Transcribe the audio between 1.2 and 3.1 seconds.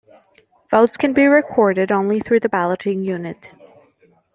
recorded only through the Balloting